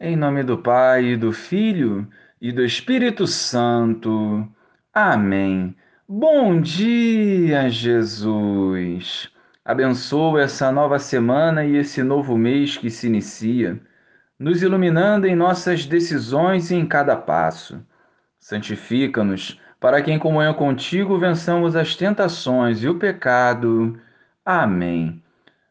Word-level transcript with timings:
Em 0.00 0.14
nome 0.14 0.44
do 0.44 0.56
Pai, 0.56 1.06
e 1.06 1.16
do 1.16 1.32
Filho 1.32 2.06
e 2.40 2.52
do 2.52 2.64
Espírito 2.64 3.26
Santo. 3.26 4.46
Amém. 4.94 5.74
Bom 6.08 6.60
dia, 6.60 7.68
Jesus. 7.68 9.28
Abençoa 9.64 10.42
essa 10.42 10.70
nova 10.70 11.00
semana 11.00 11.64
e 11.64 11.74
esse 11.74 12.00
novo 12.04 12.38
mês 12.38 12.76
que 12.76 12.90
se 12.90 13.08
inicia, 13.08 13.80
nos 14.38 14.62
iluminando 14.62 15.26
em 15.26 15.34
nossas 15.34 15.84
decisões 15.84 16.70
e 16.70 16.76
em 16.76 16.86
cada 16.86 17.16
passo. 17.16 17.84
Santifica-nos 18.38 19.60
para 19.80 20.00
que 20.00 20.12
em 20.12 20.18
comunhão 20.18 20.54
contigo 20.54 21.18
vençamos 21.18 21.74
as 21.74 21.96
tentações 21.96 22.84
e 22.84 22.88
o 22.88 23.00
pecado. 23.00 24.00
Amém. 24.44 25.20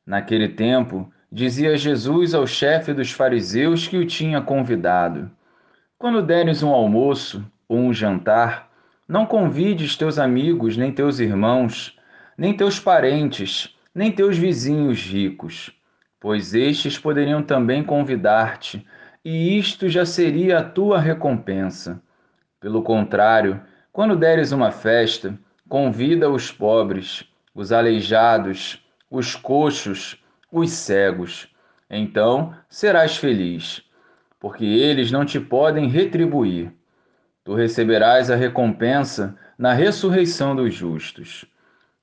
Naquele 0.05 0.49
tempo, 0.49 1.09
dizia 1.31 1.77
Jesus 1.77 2.33
ao 2.33 2.47
chefe 2.47 2.93
dos 2.93 3.11
fariseus 3.11 3.87
que 3.87 3.97
o 3.97 4.05
tinha 4.05 4.41
convidado: 4.41 5.29
Quando 5.97 6.21
deres 6.21 6.63
um 6.63 6.69
almoço 6.69 7.45
ou 7.67 7.77
um 7.77 7.93
jantar, 7.93 8.69
não 9.07 9.25
convides 9.25 9.95
teus 9.95 10.19
amigos, 10.19 10.77
nem 10.77 10.91
teus 10.91 11.19
irmãos, 11.19 11.97
nem 12.37 12.55
teus 12.55 12.79
parentes, 12.79 13.75
nem 13.93 14.11
teus 14.11 14.37
vizinhos 14.37 15.01
ricos, 15.01 15.71
pois 16.19 16.53
estes 16.53 16.99
poderiam 16.99 17.41
também 17.41 17.83
convidar-te, 17.83 18.85
e 19.23 19.57
isto 19.57 19.89
já 19.89 20.05
seria 20.05 20.59
a 20.59 20.63
tua 20.63 20.99
recompensa. 20.99 22.01
Pelo 22.59 22.81
contrário, 22.81 23.61
quando 23.91 24.15
deres 24.15 24.51
uma 24.51 24.71
festa, 24.71 25.37
convida 25.67 26.29
os 26.29 26.51
pobres, 26.51 27.25
os 27.53 27.71
aleijados, 27.71 28.81
os 29.09 29.35
coxos, 29.35 30.21
os 30.51 30.71
cegos. 30.71 31.49
Então 31.89 32.53
serás 32.69 33.17
feliz, 33.17 33.83
porque 34.39 34.65
eles 34.65 35.11
não 35.11 35.25
te 35.25 35.39
podem 35.39 35.87
retribuir. 35.87 36.71
Tu 37.43 37.53
receberás 37.53 38.29
a 38.29 38.35
recompensa 38.35 39.37
na 39.57 39.73
ressurreição 39.73 40.55
dos 40.55 40.73
justos. 40.73 41.45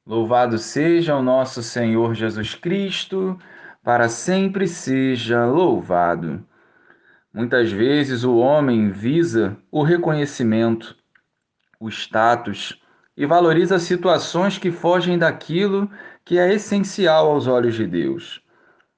Louvado 0.07 0.59
seja 0.59 1.17
o 1.17 1.23
nosso 1.23 1.63
Senhor 1.63 2.15
Jesus 2.15 2.55
Cristo, 2.55 3.39
para 3.83 4.09
sempre 4.09 4.67
seja 4.67 5.45
louvado. 5.45 6.45
Muitas 7.33 7.71
vezes 7.71 8.25
o 8.25 8.37
homem 8.37 8.91
visa 8.91 9.57
o 9.71 9.83
reconhecimento, 9.83 10.97
o 11.81 11.89
status 11.89 12.81
e 13.17 13.25
valoriza 13.27 13.79
situações 13.79 14.59
que 14.59 14.71
fogem 14.71 15.19
daquilo 15.19 15.91
que 16.25 16.39
é 16.39 16.53
essencial 16.53 17.31
aos 17.31 17.47
olhos 17.47 17.75
de 17.75 17.87
Deus. 17.87 18.43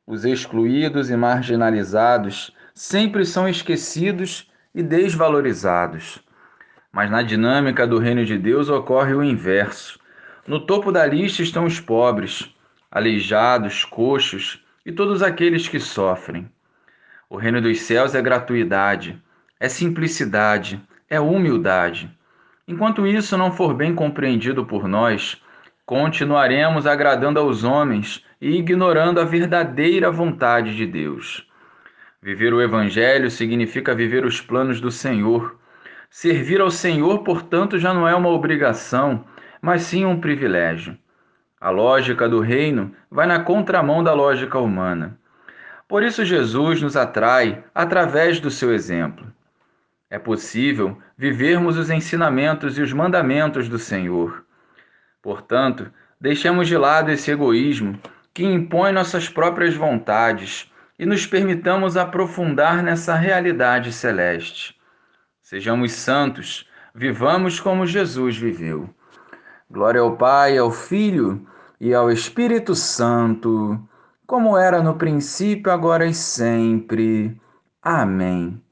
Os 0.07 0.25
excluídos 0.25 1.11
e 1.11 1.17
marginalizados 1.17 2.55
sempre 2.75 3.25
são 3.25 3.49
esquecidos 3.49 4.51
e 4.75 4.83
desvalorizados. 4.83 6.19
Mas 6.93 7.11
na 7.11 7.23
dinâmica 7.23 7.87
do 7.87 7.99
reino 7.99 8.25
de 8.25 8.39
Deus 8.39 8.69
ocorre 8.69 9.15
o 9.15 9.23
inverso. 9.23 9.99
No 10.47 10.65
topo 10.65 10.93
da 10.93 11.05
lista 11.05 11.43
estão 11.43 11.65
os 11.65 11.81
pobres, 11.81 12.55
aleijados, 12.91 13.85
coxos 13.85 14.65
e 14.85 14.93
todos 14.93 15.23
aqueles 15.23 15.69
que 15.69 15.81
sofrem. 15.81 16.49
O 17.29 17.37
reino 17.37 17.61
dos 17.61 17.81
céus 17.81 18.15
é 18.15 18.23
gratuidade, 18.23 19.21
é 19.59 19.69
simplicidade, 19.69 20.81
é 21.11 21.21
humildade. 21.21 22.16
Enquanto 22.69 23.07
isso 23.07 23.39
não 23.39 23.53
for 23.53 23.75
bem 23.75 23.95
compreendido 23.95 24.67
por 24.67 24.89
nós, 24.89 25.41
continuaremos 25.85 26.85
agradando 26.85 27.39
aos 27.39 27.63
homens 27.63 28.25
e 28.41 28.57
ignorando 28.57 29.21
a 29.21 29.25
verdadeira 29.25 30.11
vontade 30.11 30.75
de 30.75 30.85
Deus. 30.85 31.49
Viver 32.21 32.53
o 32.53 32.61
Evangelho 32.61 33.31
significa 33.31 33.95
viver 33.95 34.25
os 34.25 34.41
planos 34.41 34.81
do 34.81 34.91
Senhor. 34.91 35.61
Servir 36.11 36.61
ao 36.61 36.69
Senhor, 36.69 37.23
portanto, 37.23 37.79
já 37.79 37.95
não 37.95 38.09
é 38.09 38.17
uma 38.17 38.31
obrigação, 38.31 39.25
mas 39.63 39.83
sim 39.83 40.05
um 40.05 40.19
privilégio. 40.19 40.99
A 41.61 41.71
lógica 41.71 42.29
do 42.29 42.41
reino 42.41 42.93
vai 43.09 43.29
na 43.29 43.39
contramão 43.39 44.03
da 44.03 44.13
lógica 44.13 44.59
humana. 44.59 45.17
Por 45.87 46.03
isso, 46.03 46.25
Jesus 46.25 46.83
nos 46.83 46.97
atrai 46.97 47.63
através 47.73 48.41
do 48.41 48.51
seu 48.51 48.75
exemplo. 48.75 49.36
É 50.09 50.19
possível 50.19 50.97
vivermos 51.19 51.77
os 51.77 51.91
ensinamentos 51.91 52.79
e 52.79 52.83
os 52.83 52.93
mandamentos 52.93 53.69
do 53.69 53.79
Senhor. 53.79 54.45
Portanto, 55.21 55.91
deixemos 56.21 56.69
de 56.69 56.77
lado 56.77 57.11
esse 57.11 57.31
egoísmo 57.31 57.99
que 58.33 58.45
impõe 58.45 58.93
nossas 58.93 59.29
próprias 59.29 59.75
vontades 59.75 60.71
e 60.99 61.05
nos 61.05 61.27
permitamos 61.27 61.97
aprofundar 61.97 62.83
nessa 62.83 63.15
realidade 63.15 63.93
celeste. 63.93 64.77
Sejamos 65.43 65.93
santos, 65.93 66.69
vivamos 66.95 67.59
como 67.59 67.87
Jesus 67.87 68.37
viveu. 68.37 68.89
Glória 69.69 70.01
ao 70.01 70.17
Pai, 70.17 70.57
ao 70.57 70.71
Filho 70.71 71.47
e 71.81 71.93
ao 71.93 72.11
Espírito 72.11 72.75
Santo, 72.75 73.81
como 74.27 74.57
era 74.57 74.83
no 74.83 74.95
princípio, 74.95 75.73
agora 75.73 76.07
e 76.07 76.15
sempre. 76.15 77.41
Amém. 77.83 78.63